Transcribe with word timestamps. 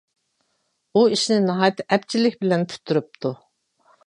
ئۇ 0.99 1.03
ئىشنى 1.11 1.37
ناھايىتى 1.43 1.85
ئەپچىللىك 1.91 2.41
بىلەن 2.43 2.67
پۈتتۈرۈپتۇ. 2.73 3.37